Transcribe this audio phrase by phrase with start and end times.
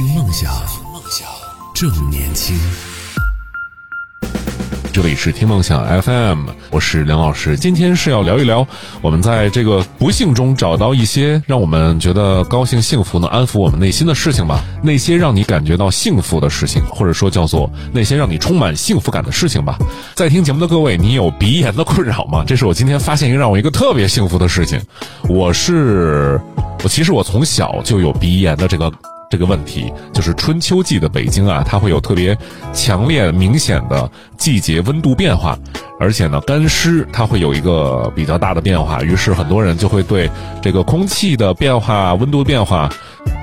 [0.00, 1.28] 听梦想，听梦想
[1.74, 2.58] 正年轻。
[4.90, 7.54] 这里是听梦想 FM，我是梁老师。
[7.54, 8.66] 今天是要聊一聊
[9.02, 14.64] 我们在这个不幸中找到一些 让我们觉得高兴、幸福、能安抚我们内心的事情吧。
[14.82, 19.76] 那些让你感觉到幸福的事情，或者说叫做那些让你充满幸福感的事情吧。
[20.14, 22.42] 在听节目的各位，你有鼻炎的困扰吗？
[22.46, 24.80] 这是我今天发现一个让我一个特别幸福的事情。
[25.28, 26.40] 我是
[26.82, 28.90] 我，其实我从小就有鼻炎的这个。
[29.30, 32.36] 这个问题就是春秋季的北京啊，它会有特别
[32.74, 35.56] 强烈、明显的季节温度变化，
[36.00, 40.28] 而且呢，干湿它会有一个比较大的变化，于是很多人就会对
[40.60, 42.90] 这个空气的变化、温度变化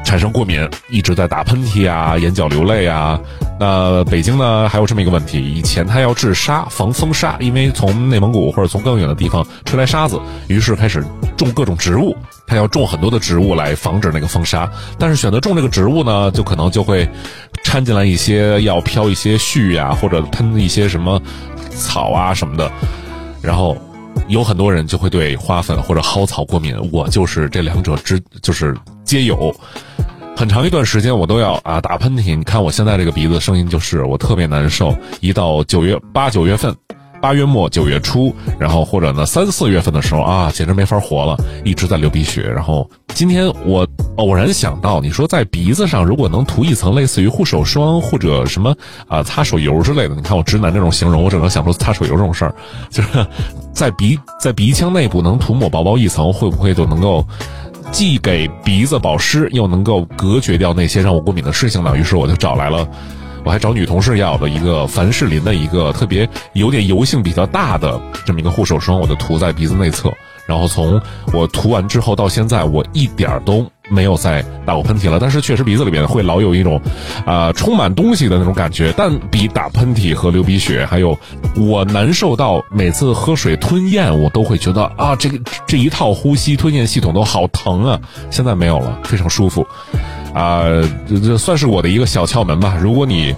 [0.07, 3.19] 产生过敏，一直在打喷嚏啊、眼角流泪啊。
[3.59, 11.03] 那北京呢，还有这么一个问题，以前它要治沙防风沙，因为从内蒙古或者从更远的地方吹来沙子，于是开始
[11.35, 12.15] 种各种植物。
[12.47, 17.05] 他要种很多的植物来防止那个风沙，但是选择种这个植物呢，就可能就会
[17.61, 21.21] 掺进来一些要飘一些絮呀，或者喷一些什么
[21.69, 22.71] 草啊什么的，
[23.41, 23.75] 然后
[24.29, 26.73] 有很多人就会对花粉或者蒿草过敏。
[26.93, 29.53] 我就是这两者之就是皆有，
[30.37, 32.37] 很长一段时间我都要啊打喷嚏。
[32.37, 36.75] 你看我现在这个鼻子声音就是我特别难受，一到九月八九月份。
[37.19, 42.43] 八月末九月初，然后或者呢三四月份的时候啊，简直没法活了，一直在流鼻血。
[42.43, 48.75] 然后今天我偶然想到，你说在鼻子上如果能涂一层类似于护手霜或者什么
[49.07, 52.53] 啊擦手油之类的，你看我直男这种形容，我只能想出擦手油这种事儿，
[52.91, 53.25] 就是
[53.73, 57.25] 在鼻在鼻腔内部能涂抹薄薄一层，会不会就能够
[57.91, 61.95] 既给鼻子保湿，又能够隔绝掉那些让我过敏的事情呢？
[61.97, 62.87] 于是我就找来了。
[63.43, 70.11] 我还找女同事要的一个凡士林的一个特别有点油性比较大的这么一个护手霜，我就涂在鼻子内侧。
[70.45, 71.01] 然后从
[71.33, 75.19] 我涂完之后到现在，我一点都没有再打过喷嚏了。
[75.19, 76.81] 但是确实鼻子里面会老有一种，
[77.25, 78.93] 啊，充满东西的那种感觉。
[78.97, 81.17] 但比打喷嚏和流鼻血，还有
[81.55, 87.99] 我难受到每次喝水吞咽，我都会觉得啊，这个这一套呼吸吞咽系统都好疼啊。
[88.29, 89.65] 现在没有了，非常舒服。
[90.33, 90.63] 啊，
[91.07, 92.77] 这这算是我的一个小窍门吧。
[92.79, 93.33] 如果你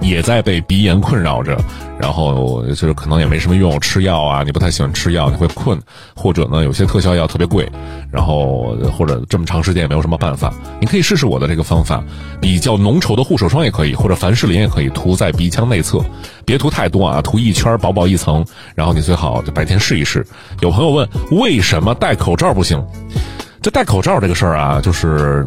[0.00, 1.56] 也在被鼻炎困扰着，
[1.98, 5.78] 然后就是可能也没什么用，吃药啊，你不太喜欢吃药，你会困，
[6.14, 7.70] 或者呢，有些特效药特别贵，
[8.10, 12.02] 然后或者这么长时间也没有什么办法，你可以试试我的这个方法，
[12.40, 16.02] 比较浓稠的护手霜也可以，或者凡士林也可以涂在鼻腔内侧，
[16.44, 18.44] 别涂太多啊，涂一圈薄薄一层，
[18.74, 20.26] 然后你最好就白天试一试。
[20.60, 22.82] 有朋友问为什么戴口罩不行？
[23.62, 25.46] 这戴口罩这个事儿啊，就是。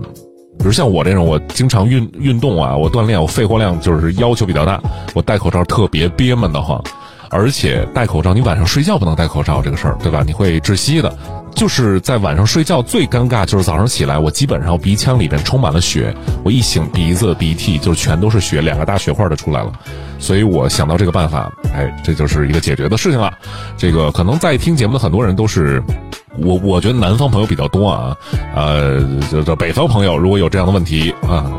[0.63, 4.81] 比如像我这种，我经常运运动啊，我锻炼，我肺活量就是要求比较大，
[5.13, 6.81] 我戴口罩特别憋闷的慌，
[7.29, 10.24] 而且戴口罩，你晚上睡觉不能戴口罩这个事儿，对吧？
[10.25, 11.13] 你会窒息的。
[11.53, 16.16] 就是在晚上睡觉最尴尬，就是早上起来，我基本上鼻腔里边充满了血，
[16.46, 19.72] 我一醒鼻子鼻涕就全都是血，两个大血块就出来了。
[20.18, 23.34] 所以我想到这个办法，哎，这就是一个解决的事情了。
[23.78, 25.84] 这个可能在听节目的很多人都是。
[26.38, 28.17] 我我觉得南方朋友比较多啊，
[28.55, 28.99] 呃，
[29.31, 31.51] 就这北方朋友如果有这样的问题啊，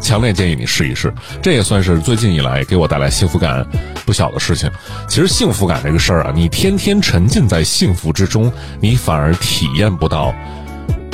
[0.00, 1.12] 强烈建议你试一试。
[1.42, 3.66] 这也算是最近以来给我带来幸福感
[4.06, 4.70] 不小的事情。
[5.08, 10.34] 其实幸福感这个事儿啊，你天天沉浸在幸福之中，你反而体验不到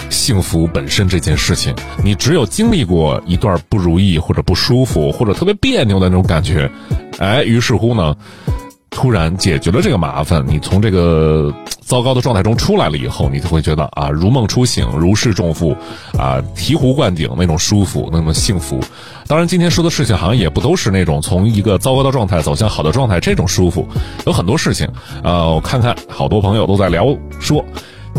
[0.09, 1.75] 幸福本身这件事情。
[2.03, 6.71] 你只有经历过一段不如意或者不舒服或者特别别扭的那种感觉，
[7.19, 8.15] 哎，于是乎呢。
[8.91, 15.77] 突然解决了这个麻烦，你从这个糟糕的状态中出来了以后，你就会觉得啊，如梦初醒，如释重负，
[16.19, 18.81] 啊，醍醐灌顶那种舒服，那么幸福。
[19.27, 23.87] 当然，今天说的事情好像也不都是那种从一个糟糕的状态走向好的状态这种舒服，
[24.27, 24.89] 有很多事情。
[25.23, 27.07] 呃，我看看，好多朋友都在聊
[27.39, 27.65] 说。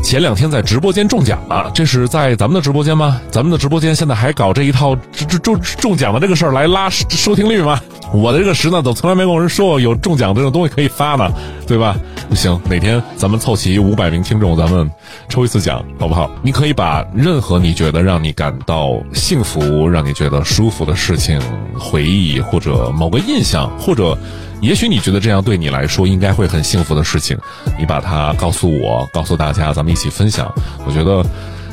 [0.01, 3.19] 前两天在直播间中奖了，这是在咱们的直播间吗？
[3.29, 7.81] 咱们的直播间现在还搞这一套中中中奖的这个事儿来拉收听率吗？
[8.13, 11.31] 我的这个时呢，都从来没跟人说过有中奖这种东西可以发呢，
[11.67, 11.95] 对吧？
[12.35, 14.89] 行，哪天咱们凑齐五百名听众，咱们
[15.27, 16.29] 抽一次奖，好不好？
[16.41, 21.39] 你可以把任何你觉得让你感到幸福、让你觉得舒服的事情、
[21.77, 24.17] 回忆或者某个印象，或者。
[24.61, 27.37] 也许你觉得这样对你来说应该会很幸福的事情，
[27.79, 30.53] 你把它告诉我，告诉大家，咱们一起分享。
[30.85, 31.25] 我觉得，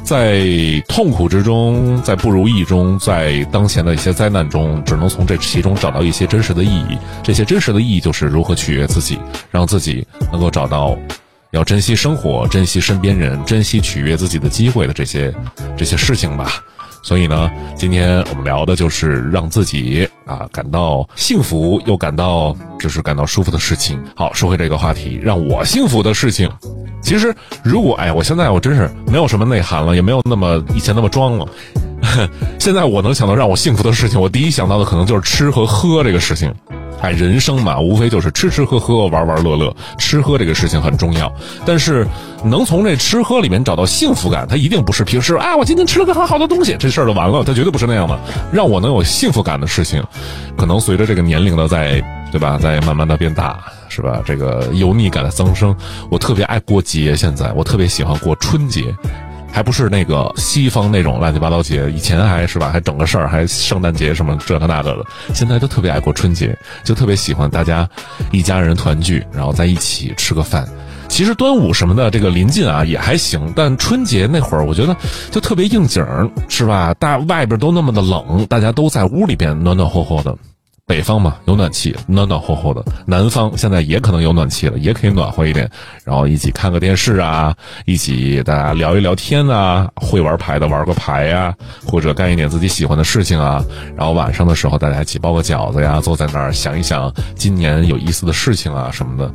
[0.06, 0.40] 在
[0.86, 6.96] 痛苦之中，在不如意中，在当前的一些灾难中，只能从这其中找到一些真实的意义。
[7.24, 9.18] 这些真实的意义就是如何取悦自己，
[9.50, 10.96] 让自己能够找到
[11.50, 15.34] 要珍惜生活、珍惜身边人、珍惜取悦自己的机会的这些
[15.76, 16.62] 这些事情吧。
[17.06, 24.02] 所以呢，今天我们聊的就是让自己啊感到幸福又感到就是感到舒服的事情。
[24.16, 26.50] 好，说回这个话题，让我幸福的事情。
[27.00, 27.32] 其实，
[27.62, 31.46] 如果哎，我现在我真是没有什么内涵了，也没有那么以前那么装了。
[32.58, 36.52] 现在我能想到让我幸福的事情，我第一想到的可能就是吃和喝这个事情。
[37.00, 39.74] 哎，人生嘛，无非就是吃吃喝喝、玩玩乐乐。
[39.98, 41.30] 吃喝这个事情很重要，
[41.64, 42.06] 但是
[42.44, 47.44] 能从这吃喝里面找到幸福感，它一定不是平时啊，我今天吃了个很好的东西，这事儿就完了。
[47.44, 48.18] 它绝对不是那样的。
[48.52, 50.02] 让我能有幸福感的事情，
[50.56, 52.02] 可能随着这个年龄的在，
[52.32, 53.58] 对吧，在慢慢的变大，
[53.88, 54.22] 是吧？
[54.24, 55.76] 这个油腻感的增生，
[56.10, 57.14] 我特别爱过节。
[57.14, 58.94] 现在我特别喜欢过春节。
[59.56, 65.06] 还不是那个西方那种乱七八糟节，以前还是吧，还整个事儿，还圣诞节什么这个那个的。
[65.32, 66.54] 现在都特别爱过春节，
[66.84, 67.88] 就特别喜欢大家
[68.32, 70.68] 一家人团聚，然后在一起吃个饭。
[71.08, 74.94] 其实端午什么的这个临近啊也还行，但春节那会儿我觉得
[75.30, 76.92] 就特别应景儿，是吧？
[76.92, 80.36] 大外边都那么的冷，大家都在屋里边暖暖和和的。
[80.86, 85.68] 北方嘛有暖气，暖暖和和的；南方现在也可能有暖气了，也可以暖和一点。
[86.04, 87.52] 然后一起看个电视啊，
[87.86, 91.52] 一起大家聊一聊天啊，会玩牌的玩个牌呀，
[91.84, 93.60] 或者干一点自己喜欢的事情啊。
[93.96, 99.28] 然后晚上的时候大家一起包个饺子呀，坐在那儿想一想今年有意思的事情啊什么的。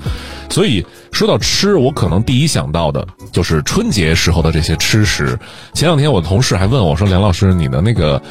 [0.50, 5.38] 所以说到吃，我可能第一想到的就是春节时候的这些吃食。
[5.74, 8.21] 前两天我同事还问我说：“梁老师，你的那个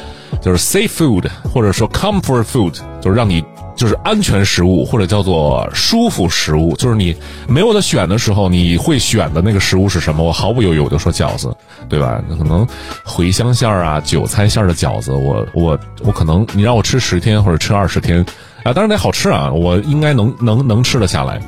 [0.41, 3.43] 就是 safe food 或者说 comfort food，就是。”让你
[3.75, 7.15] 就是安全食物，或者叫做舒服食物，就是你
[7.47, 10.23] 没有的选的时候，你会选的那个食物是什么？
[10.23, 11.55] 我毫不犹豫我就说饺子，
[11.89, 12.21] 对吧？
[12.37, 12.67] 可能
[13.05, 18.25] 茴香馅儿啊、韭菜馅儿的饺子，我我我可能你让我吃十天或者吃二十天
[18.63, 21.41] 啊，当然得好吃啊，我应该能能能吃得下来。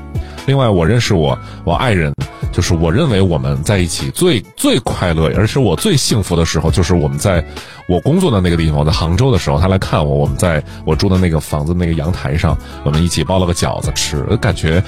[0.45, 2.13] 另外，我认识我我爱人。
[2.51, 7.43] 就是我认为我们在一起最最快乐，而且我最幸福的时候，就是我们在
[7.87, 14.83] 我工作的那个地方，在杭州的时候，他来看我，我们在我住的那个房子那个阳台上，我们一起包了个饺子吃，感觉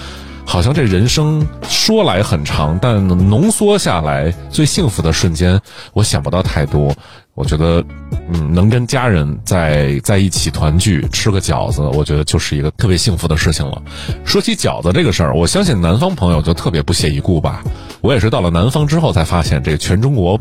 [0.46, 5.60] 好像这人生说来很长，但浓缩下来最幸福的瞬间，
[5.94, 6.96] 我想不到太多。
[7.36, 7.84] 我觉得，
[8.32, 13.82] 嗯，能跟家人在在一起团聚吃个饺子，我觉得就是一个特别幸福的事情了。
[14.24, 17.62] 说起饺子这个事儿，我相信南方朋友就特别不屑一顾吧。
[18.00, 20.40] 我也是到了南方之后才发现，这个全中国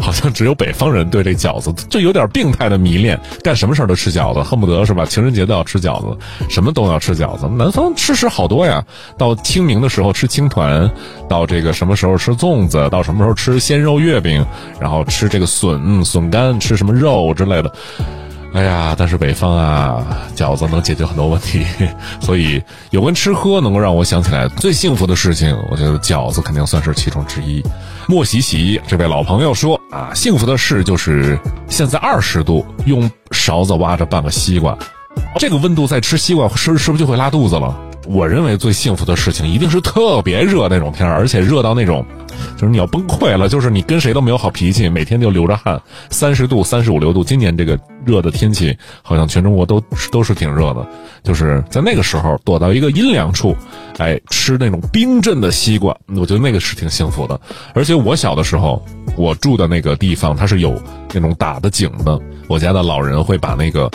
[0.00, 5.04] 好像只有北方人对这饺子就有点病态的迷恋，干什么事儿都吃饺子，恨不得是吧？
[5.04, 6.16] 情人节都要吃饺子，
[6.48, 7.46] 什么都要吃饺子。
[7.46, 8.82] 南方吃食好多呀，
[9.18, 10.90] 到清明的时候吃青团，
[11.28, 14.42] 到这个什么时候吃粽子，到什么时候吃鲜肉月饼，
[14.80, 16.21] 然后吃这个笋笋。
[16.30, 17.72] 干吃什么肉之类的，
[18.54, 18.94] 哎呀！
[18.98, 21.64] 但是北方啊，饺子能解决很多问题，
[22.20, 27.62] 所以有关吃喝能够让我想起来最幸福的事情，我觉得饺子肯定算是其中之一。
[28.06, 31.38] 莫喜喜这位老朋友说啊，幸福的事就是
[31.68, 34.76] 现在二十度，用勺子挖着半个西瓜，
[35.38, 37.74] 这个温度再吃西瓜是是不是就会拉肚子了？
[38.06, 42.04] 我认为最幸福的事情一定是特别热那种天而且热到那种。
[42.56, 47.22] 就是你要崩溃了，就是你跟谁都没有好脾气，每天就流着汗，三十度、三十五六度。
[47.22, 50.84] 今年这个热的天气，好像全中国都都是挺热的。
[51.22, 53.54] 就是在那个时候躲到一个阴凉处，
[53.98, 57.38] 哎，吃那种冰镇的西瓜，我觉得那个是挺幸福的。
[57.74, 58.82] 而且我小的时候，
[59.14, 60.80] 我住的那个地方它是有
[61.12, 62.18] 那种打的井的，
[62.48, 63.90] 我家的老人会把那个。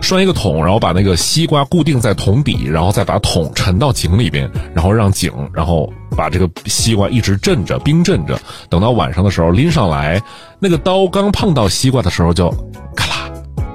[0.00, 8.38] 拴一个桶，然后把那个西瓜固定在桶底，然后再把桶沉到井里边，然后让井，然后把这个西瓜一直镇着，冰镇着。
[8.68, 10.20] 等到晚上的时候拎上来，
[10.58, 12.50] 那个刀刚碰到西瓜的时候就
[12.96, 13.30] 咔啦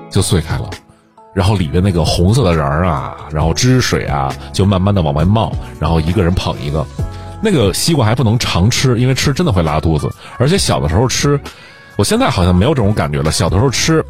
[0.10, 0.70] 就碎开了，
[1.34, 6.86] 然后里边那个红色的瓤儿啊，然后汁水啊，就慢慢的往外冒，然后一个人捧一个。
[7.42, 10.12] 那个西瓜还不能常吃，因为吃真的会拉肚子。
[10.40, 11.40] 而且小的时候吃，
[11.96, 13.32] 我现在好像没有这种感觉了。
[13.32, 14.04] 小的时候吃。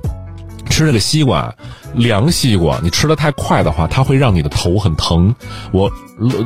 [0.70, 1.54] 吃这个西瓜，
[1.94, 5.34] 凉西瓜，你吃的太快的话，它会让你的头很疼。
[5.72, 5.92] 我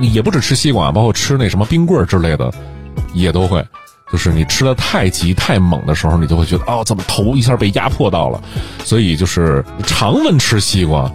[0.01, 2.51] 也不止吃西瓜，包括吃那什么冰棍之类的，
[3.13, 3.65] 也都会。
[4.11, 8.41] 就是你吃的太急太猛的时候，你就会觉得哦，怎么头一下被压迫到了。
[8.83, 11.11] 所以就是常温吃西瓜，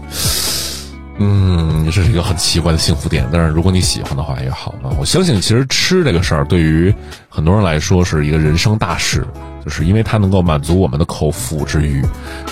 [1.18, 3.28] 嗯，这是一个很奇怪的幸福点。
[3.32, 4.94] 但是如果你喜欢的话也好啊。
[4.96, 6.94] 我相信其实吃这个事儿对于
[7.28, 9.26] 很多人来说是一个人生大事。
[9.64, 12.02] 就是因为它能够满足我们的口腹之欲，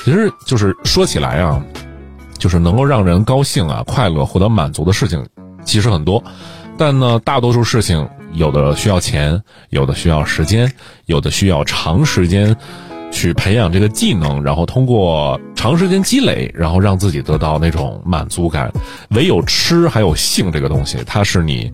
[0.05, 1.63] 其实就是说起来啊，
[2.39, 5.23] 就是能够让人高兴啊、快乐、获得满足的事情，
[5.65, 6.23] 其实很多，
[6.79, 9.39] 但呢，大多数事情有的需要钱，
[9.69, 10.73] 有的需要时间，
[11.05, 12.57] 有的需要长时间
[13.11, 18.73] 去培养这个技能，然后通过长时间积累，然后让自己得到那种满足感。
[19.11, 21.71] 唯有吃还有性这个东西，它是你。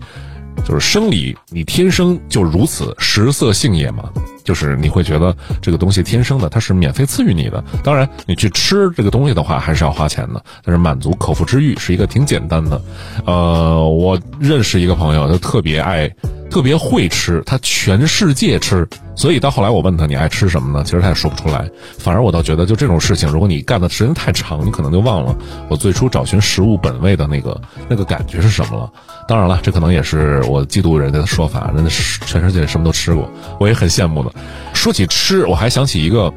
[0.65, 4.09] 就是生理，你天生就如此，食色性也嘛。
[4.43, 7.63] 就是你会觉得这个东西天生的，它是免费赐予你的。
[7.83, 10.43] 当然，你去吃这个东西的话，还是要花钱的。
[10.63, 12.81] 但是满足口腹之欲是一个挺简单的。
[13.25, 16.09] 呃，我认识一个朋友，他特别爱
[16.49, 20.83] 特别会吃，他全世界吃，所以到后来我问他你爱吃什么呢？
[20.83, 21.69] 其实他也说不出来。
[21.97, 25.35] 反而我倒觉得，就这种事情，如果你干的时间太长，你可能就忘了
[25.69, 28.91] 我最初找寻食物本味的那个那个感觉是什么了。
[29.27, 31.91] 当然了，这可能也是我嫉妒人家的说法，人家
[32.25, 33.29] 全世界什么都吃过，
[33.59, 34.31] 我也很羡慕的。
[34.73, 36.33] 说起吃，我还想起一个。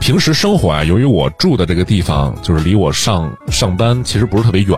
[0.00, 4.76] 平时生活啊，由于我住的这个地方就是离我上上班其实不是特别远，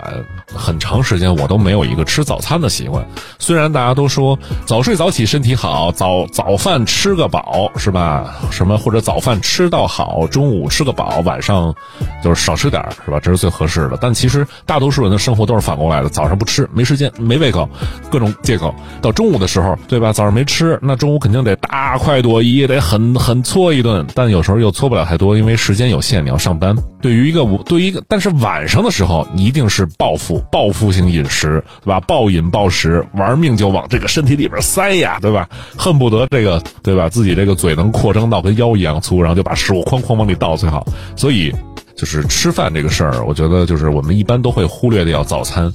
[0.53, 3.07] 很长时间我都没有一个吃早餐的习惯。
[3.39, 4.37] 虽然大家都说
[4.67, 8.35] 早睡早起身体好，早早饭吃个饱是吧？
[8.51, 11.73] 什么或者早饭吃到好，中午吃个饱，晚上
[12.23, 13.21] 就是少吃点是吧？
[13.21, 13.97] 这是最合适的。
[14.01, 17.67] 但其实大多数人的生活都是反过来的，早上不吃没时间没胃口，
[18.11, 18.75] 各种借口。
[19.01, 20.13] 到中午的时候，对吧？
[20.13, 25.12] 早上没吃，那中午肯定得大快朵颐，得很很搓一顿，但有时候又搓不了。
[25.13, 26.75] 太多，因为时间有限，你要上班。
[27.03, 32.01] 对于一个对于一个，但是晚上的时候，你一定是报复，报复性饮食，对吧？
[32.01, 35.47] 暴饮暴食，玩命就往这个身体里边塞呀，对吧？
[35.77, 37.11] 恨不得这个，对吧？
[37.11, 40.87] 自己这个嘴能扩张到跟腰一样粗，然后就把食物哐哐往里倒最好。
[41.15, 41.53] 所以，
[41.95, 45.71] 就是吃饭这个事儿，我觉得就是我们一般都会忽略掉早餐。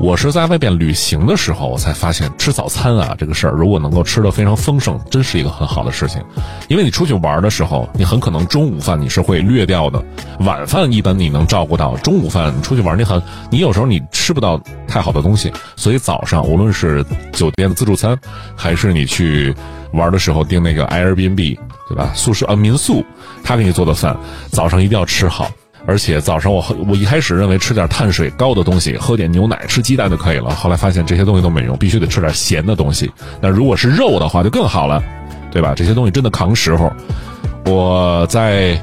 [0.00, 6.22] 我是在外边旅行的时候，我才发现吃早餐啊这个事儿，如果能够吃得非常丰盛，真是一个很好的事情。
[6.68, 10.04] 因为你出去玩的时候，你很可能中午饭你是会略掉的，
[10.40, 18.18] 晚饭一般你能照顾到，中午饭出去玩你很，你有时候你吃不到太好的东西，所以早上无论是酒店的自助餐，
[18.54, 19.54] 还是你去
[19.92, 21.58] 玩的时候订那个 Airbnb，
[21.88, 22.10] 对吧？
[22.14, 23.02] 宿舍啊民宿，
[23.42, 24.16] 他给你做的饭，
[24.50, 25.48] 早上一定要吃好。
[25.86, 30.50] 而且早上我喝我一开始认为吃点碳水高的东西，喝点牛奶、吃鸡蛋就可以了。
[30.50, 33.10] 后来发现这些东西都没用，必须得吃点咸的东西。
[33.40, 35.02] 那如果是肉的话，就更好了，
[35.50, 35.74] 对吧？
[35.76, 36.90] 这些东西真的扛时候。
[37.66, 38.82] 我在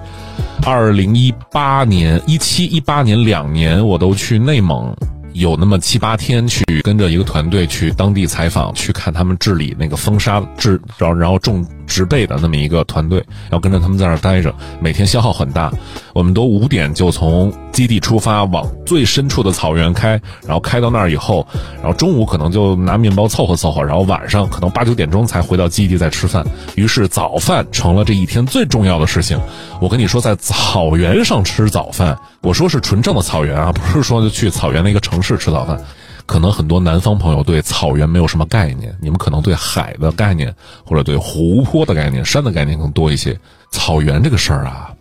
[0.65, 4.96] 二零一八年、一七、一八年两年，我都去内蒙。
[5.34, 15.72] 有那么七八天去跟着一个团队去当地采访，去看他们治理那个风沙治，然后然后种植被的那么一个团队，要跟着他们在那儿待着，每天消耗很大。
[16.14, 21.48] 我们都五点就从基地出发，往最深处的草原开，然后开到那儿以后，
[21.82, 26.46] 然后中午可能就拿面包凑合凑合，然后晚上可能八九点钟才回到基地再吃饭。
[26.76, 29.40] 于是早饭成了这一天最重要的事情。
[29.80, 35.79] 我跟你说，在草原上吃早饭，我说是纯正的草原啊， 不是说就去草原的一个城市吃早饭。
[36.25, 40.53] 可能很多南方朋友对草原没有什么概念，你们可能对海的概念
[40.86, 43.38] 或者对湖泊的概念、山的概念更多一些。
[43.71, 44.91] 草原这个事儿啊，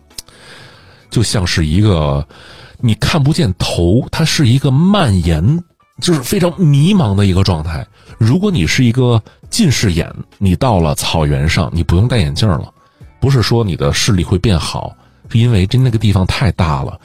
[1.09, 2.25] 就像是一个
[2.79, 5.63] 你看不见头，它是一个蔓延，
[6.01, 7.85] 就是非常迷茫的一个状态。
[8.17, 12.73] 如果你是一个近视眼，你到了草原上，你不用戴眼镜了。
[13.21, 14.93] 不是说你的视力会变好，
[15.29, 16.99] 是因为这那个地方太大了，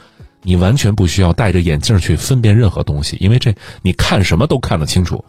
[0.47, 5.25] 你完全不需要戴着眼镜去分辨任何东西，因为这你看什么都看得清楚。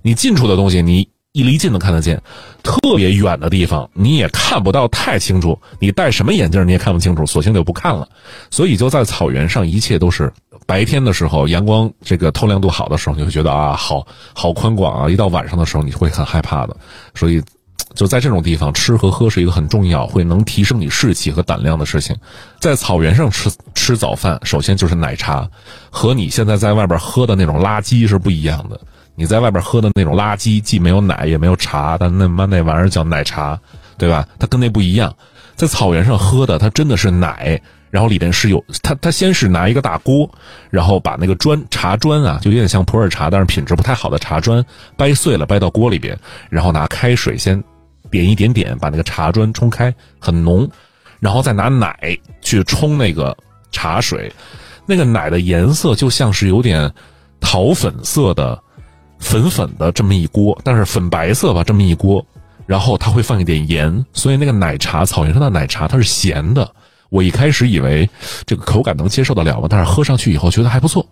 [0.00, 2.22] 你近处的东西你一离近都看得见，
[2.62, 5.58] 特别远的地方你也看不到太清楚。
[5.80, 8.08] 你戴什么眼镜你也看不清楚，索性就不看了。
[8.48, 10.32] 所以就在草原上，一切都是
[10.66, 15.10] 白天的时候，阳光这个透亮度好的时候，你会觉得啊，好好宽广啊。
[15.10, 16.76] 一到晚上的时候，你会很害怕的。
[17.14, 17.42] 所以。
[17.94, 22.16] 就在这种地方，吃和喝是一个很重要，会能提升你士气和胆量的事情。
[22.58, 25.48] 在草原上吃吃早饭，首先就是奶茶，
[25.90, 28.80] 和你现在在外边喝的那种垃圾是不一样的。
[29.16, 33.58] 你在外边喝的那种垃圾，既没有奶也没有茶，但那妈那玩意儿叫奶茶，
[33.98, 34.26] 对吧？
[34.38, 35.14] 它跟那不一样。
[35.56, 40.30] 在草原上喝的，它真的是奶，然后里边是有它，它先是拿一个大锅，
[40.70, 44.64] 然后把那个砖茶砖啊，就有点像普洱茶，但是品质不太好的茶砖
[44.96, 46.18] 掰碎了，掰到锅里边，
[46.48, 47.62] 然后拿开水先。
[48.10, 50.68] 点一点点，把那个茶砖冲开，很浓，
[51.18, 51.96] 然后再拿奶
[52.40, 53.36] 去冲那个
[53.70, 54.32] 茶水，
[54.86, 56.92] 那个奶的颜色就像是有点
[57.40, 58.60] 桃粉色的，
[59.18, 62.24] 粉粉的这么一锅，但是粉白色吧，这么一锅，
[62.66, 66.70] 然后它会放一点盐，所以那个奶茶，草原上的奶茶它是咸的。
[67.10, 68.08] 我一开始以为
[68.46, 71.04] 这个口感能接受得了吧，但是喝上去以后觉得还不错，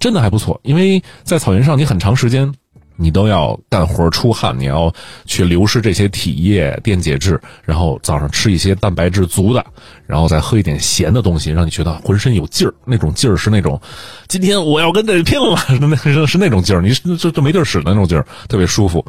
[0.00, 2.50] 真的还不错，因为在草原上你很长时间。
[2.96, 4.92] 你都要干活出汗，你要
[5.24, 9.64] 去流失这些体液、电解质，然后早上吃一些蛋白质足的，
[10.06, 12.74] 然后再喝一点咸的东西，让你觉得浑身有劲儿。
[12.84, 13.80] 那种劲儿是那种，
[14.28, 19.04] 今天我要跟这拼了，那是是那种劲儿，你就就没地儿使的那种劲儿，特别舒服。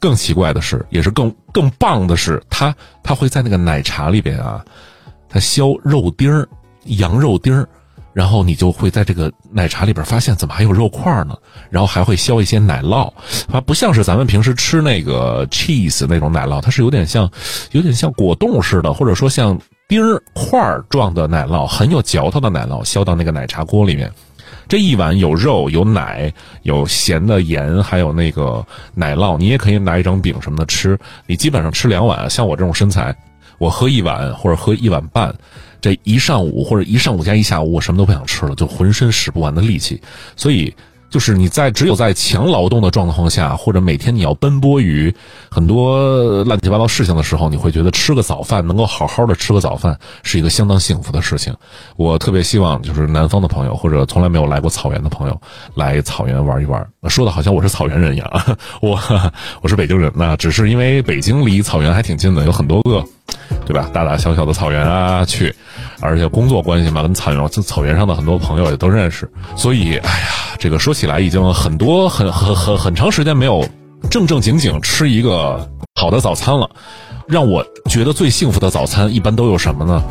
[0.00, 4.64] 更奇怪的是，也是更更棒的是，它它会在那个奶茶里边啊，
[5.28, 6.46] 它削肉丁儿、
[6.84, 7.68] 羊肉丁儿。
[8.14, 11.36] 然后你就会在这个奶茶里边发现怎么还有肉块呢？
[11.68, 13.12] 然后还会削一些奶酪，
[13.48, 17.28] 它不像是咱们平时吃那个 cheese 那种奶酪，它是有点像，
[17.72, 20.00] 有点像果冻似的，或者说像丁
[20.32, 24.10] 块状的奶酪，很有嚼头的奶酪，削到那个奶茶锅里面，
[24.68, 30.96] 这一碗有肉、有奶、有咸的盐，还有那个奶酪，你也可以拿一张饼什么的吃。
[31.26, 33.14] 你基本上吃两碗，像我这种身材，
[33.58, 35.34] 我喝一碗或者喝一碗半，
[35.84, 40.00] 这一上午或者一上午加一下午，我什么都不想吃了，就浑身使不完的力气，
[40.34, 40.74] 所以。
[41.10, 45.14] 就是你在只有在强劳动的状况下，或者每天你要奔波于
[45.48, 51.54] 很多乱七八糟事情的时候，你会觉得吃个早饭能够好好的吃个早饭是一个相当幸福的事情。
[51.94, 55.40] 我特别希望就是南方的朋友或者从来没有来过草原的朋友
[55.76, 56.84] 来草原玩一玩。
[57.08, 58.28] 说的好像我是草原人一样，
[58.82, 58.98] 我
[59.62, 63.04] 我是北京人，那只是因为北京离草原还挺近的，有很多个。
[63.66, 63.88] 对吧？
[63.92, 65.54] 大大小小的草原啊，去，
[66.00, 69.30] 而且工作关系嘛，跟草原、草原上的很多朋友也都认识。
[69.56, 73.66] 所以，哎呀，这个说起来已经很多、很、很、很、很长时间没有
[74.10, 76.68] 正正经经吃一个好的早餐了。
[77.26, 80.02] 让我觉得最幸福的早餐一般都有什么呢？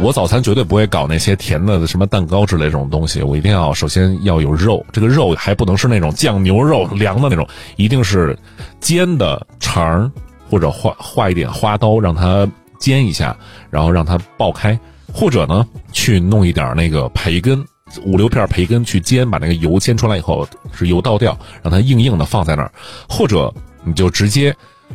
[0.00, 8.38] 我早餐绝对不会搞那些甜的什么蛋糕之类这种东西，我一定要首先要有肉，这个肉还不能是那种酱牛肉凉的那种，一定是
[8.78, 10.08] 煎的肠儿
[10.48, 12.48] 或者画画一点花刀让它。
[12.82, 13.36] 煎一下，
[13.70, 14.76] 然后让它爆开，
[15.14, 17.64] 或者呢，去弄一点那个培根，
[18.04, 20.44] 五六片培根去煎，把那个油煎出来以后，
[20.76, 22.72] 是油倒掉，让它硬硬的放在那儿，
[23.08, 24.52] 或者你就直接，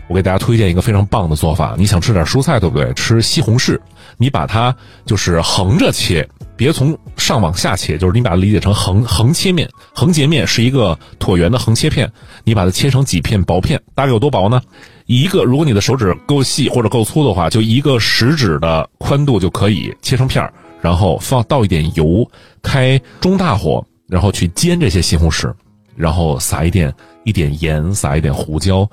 [0.09, 2.93] 我给大家推荐一个非常棒的做法，你想吃点蔬菜对不对？
[2.93, 3.79] 吃西红柿，
[4.17, 4.75] 你把它
[5.05, 6.27] 就是横着切。
[6.57, 12.11] 别从上往下切，就是你把它理解成横横切面，横截面是一个椭圆的横切片，
[12.43, 14.59] 你把它切成几片薄片，大概有多薄呢？
[15.07, 22.29] 一个，如果你的手指够细或者够粗的话，就一个食指的宽度就可以切成片儿，然后放倒一点油，
[22.61, 25.51] 开中大火，然后去煎这些西红柿，
[25.95, 28.85] 然后撒一点一点盐，撒一点胡椒，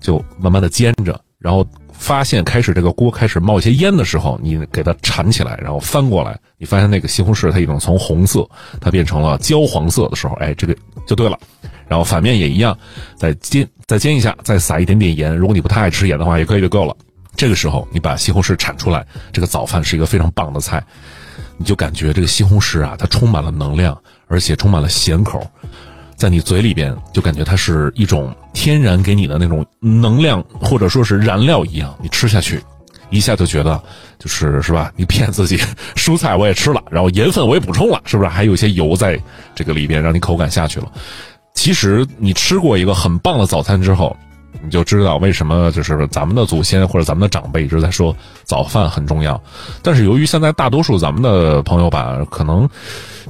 [0.00, 1.66] 就慢慢的煎着，然后。
[2.00, 8.48] 发现开始这个锅开始冒一些烟的时候，你给它铲起来，然后翻过来，你发现那个西红柿它已经从红色
[8.80, 10.76] 它变成了焦黄色的时候，哎，这个
[11.08, 11.36] 就对了。
[11.88, 12.78] 然后反面也一样，
[13.16, 15.36] 再煎再煎一下，再撒一点点盐。
[15.36, 16.96] 如果你不太爱吃盐的话，也可以就够了。
[17.34, 20.80] 这个时候你把西红柿铲出来，这个早饭是一个非常棒的菜。
[21.56, 25.44] 你就感觉这个西红柿啊，它充满了能量，而且充满了咸口。
[26.18, 31.96] 在你嘴里边，就感觉它是一种天然给你的那种能量，或者说是燃料一样。
[32.02, 32.60] 你吃下去，
[33.08, 33.80] 一下就觉得
[34.18, 34.92] 就是是吧？
[34.96, 35.56] 你骗自己，
[35.94, 38.28] 蔬菜我也吃了，然后盐分我也补充了，是不是？
[38.28, 39.16] 还有一些油在
[39.54, 40.90] 这个里边，让你口感下去了。
[41.54, 44.16] 其实你吃过一个很棒的早餐之后。
[44.60, 49.40] 你就知道为什么就是咱们的祖先或者咱们的长辈一直在说早饭很重要，
[49.82, 52.68] 但是由于现在大多数咱们的朋友吧，可能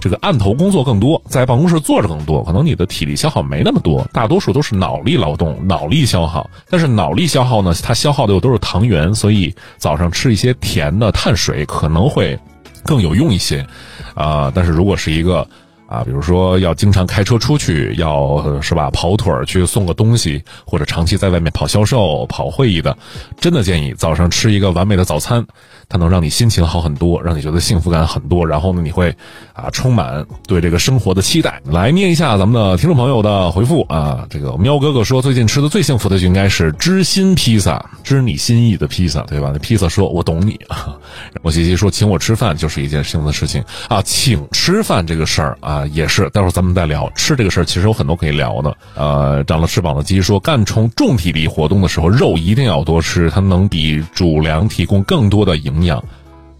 [0.01, 6.49] 这个案头工作更多，在办公室坐着更多，可能你的体力消耗没那么多，大多数都是脑力劳动、脑力消耗。
[6.71, 12.39] 但是脑力消耗呢，它消耗的又都是糖原，所以早上吃一些甜的碳水可能会
[12.85, 13.67] 更有用一些，
[14.15, 15.47] 啊，但是如果是一个。
[15.89, 22.95] 啊，比如说要经常开车出去，要是吧跑腿儿去送个东西，或者长期在外面跑销售、跑会议的，
[23.41, 25.43] 真的建议早上吃一个完美的早餐，
[25.89, 29.09] 它能让你心情好很多，让你觉得幸福感很多，然后呢，你会
[29.55, 31.59] 啊充满对这个生活的期待。
[31.65, 39.49] 来念一下咱们的听众朋友的回复啊，这个喵哥哥说最近吃的最幸福的就应该是知心披萨，知你心意的披萨，对吧？
[39.55, 40.61] 那披萨说我懂你。
[41.41, 45.78] 我西西说请我吃饭就是一件幸福的事情啊，请吃饭这个事儿啊。
[45.79, 48.77] 啊，也是，待会儿咱们再聊吃这个事儿，其实有很多可以聊的。
[48.97, 56.03] 呃，长了翅膀的鸡说，干重重体力活动的时候，肉一定要多吃，它能比主粮提供更多的营养。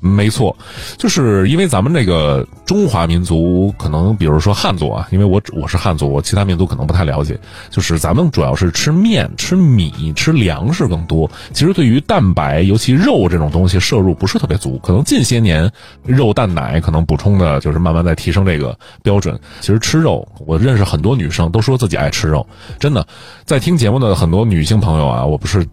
[0.01, 0.57] 没错，
[0.97, 7.39] 就是因为咱们这个中华民族，可能比如说汉族啊，因为我我是汉族，我其他民族可能不太了解。
[7.69, 11.29] 就是咱们主要是吃面、吃米、吃粮食更多。
[11.53, 14.79] 其实对于蛋白，尤其肉这种东西摄入不是特别足。
[14.83, 15.71] 可能近些年
[16.05, 19.39] 肉蛋奶可能补充的，就是慢慢在提升这个标准。
[19.61, 22.47] 其实吃肉，我认识很多女生都说自己爱吃肉，
[22.79, 23.05] 真的，
[23.45, 25.67] 在听节目的很多女性朋友啊，我不是。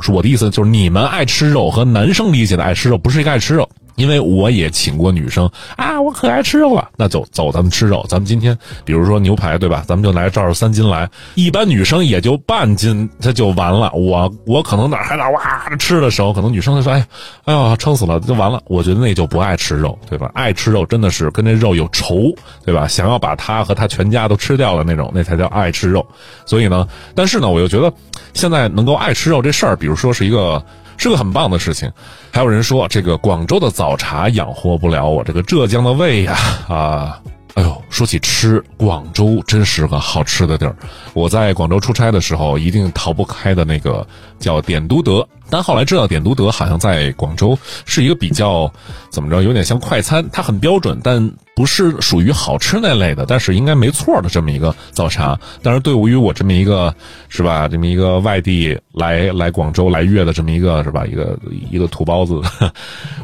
[0.00, 3.68] 是我的意思，就是你们爱吃肉和男生理解的爱吃肉不是一个爱吃肉。
[3.96, 8.04] 因为我也请过女生啊，我可爱吃肉了，那就走，咱们吃肉。
[8.08, 9.84] 咱们今天比如说牛排，对吧？
[9.86, 11.08] 咱们就来照着三斤来。
[11.34, 13.90] 一般女生也就半斤，它就完了。
[13.92, 17.06] 我我可能哪还哪哇吃的时候，可能女生就说：“哎，
[17.44, 20.30] 哎呀，撑死了，就完了。”我觉得那就不爱吃肉，对吧？
[20.34, 22.32] 爱吃肉真的是跟这肉有仇，
[22.64, 22.88] 对吧？
[22.88, 26.06] 想要把她和他全家都吃掉的那种，那才叫爱吃肉。
[26.46, 27.92] 所以呢，但是呢，我又觉得
[28.32, 30.64] 现在能够爱吃肉这事儿，比如说是一个。
[30.96, 31.90] 是个很棒的事情，
[32.30, 36.36] 还有人说这个广州的早茶养活不了我这个浙江的胃呀
[36.68, 37.20] 啊！
[37.54, 40.74] 哎呦，说起吃，广州真是个好吃的地儿。
[41.12, 44.06] 我在广州出差的时候，一定逃不开的那个
[44.38, 45.28] 叫点都德。
[45.52, 48.72] 但后来知道点都德好像在广州是一个比较
[49.10, 55.38] 怎么着，有点像快餐，它很标准，但不是属于好吃那类的，但是应该没错的这么一个早茶。
[55.62, 56.94] 但是对于我这么一个
[57.28, 61.38] 是吧，这么一个外地来来广州来粤的这么一个是吧，一个
[61.70, 62.40] 一个土包子，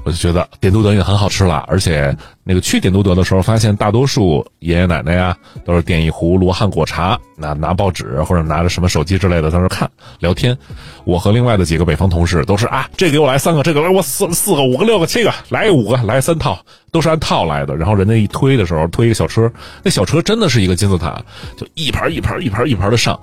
[0.05, 1.65] 我就觉得点都德也很好吃了。
[1.67, 2.15] 而且
[2.45, 10.57] 那个去点都德的时候，发现大多数爷爷奶奶呀，都是点一壶罗汉果茶，拿拿报纸或者拿着什么手机之类的在那看聊天。
[11.05, 16.59] 我和另外的几个北方同同事都是啊，这给我来三个，这个来我四四个、五个、六个、七个，来五个，来三套，
[16.91, 17.77] 都是按套来的。
[17.77, 19.49] 然后人家一推的时候，推一个小车，
[19.85, 21.23] 那小车真的是一个金字塔，
[21.57, 23.17] 就一盘一盘一盘一盘的上。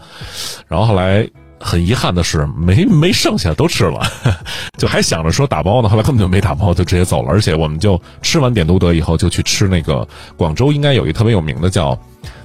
[0.70, 1.28] 然后后来
[1.60, 4.00] 很遗憾的是，没没剩下，都吃了，
[4.80, 7.30] 就还想着说打包呢，后来根本就没打包，就直接走了。
[7.30, 12.00] 而且我们就吃完点都德以后，就去吃那个广州应该有一特别有名的叫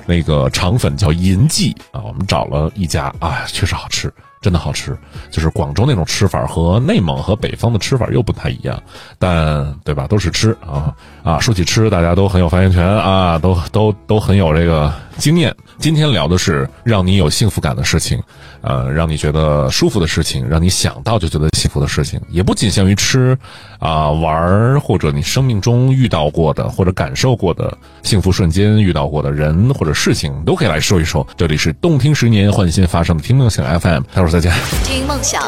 [0.04, 2.02] 那个肠粉，叫银记啊。
[2.04, 4.12] 我们找了一家啊，确实好吃。
[4.40, 4.96] 真的好吃，
[5.30, 8.82] 就是广州那种吃法和内蒙和北方的吃法又不太一样，
[9.18, 10.06] 但对吧？
[10.06, 11.38] 都是吃啊啊！
[11.40, 15.54] 说起吃，大家都很有发言权啊，都都都很有这个经验。
[15.78, 18.20] 今天聊的是让你有幸福感的事情，
[18.62, 23.36] 呃，让你觉得舒服的事情，让你想到就觉得幸福的事情，也不仅限于吃
[23.78, 31.26] 啊玩儿，或者你生命中遇到过的或者感受过的幸福瞬间，遇到过的人或者事情，都可以来说一说。
[31.36, 34.52] 这里是动听十年换新发生的听梦想 FM，待会儿再见。
[34.84, 35.42] 听梦想，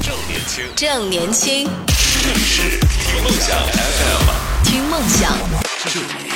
[0.00, 1.68] 正年轻，正年轻，
[2.22, 5.32] 这里是听梦想 FM，听梦想。
[5.86, 6.27] 正年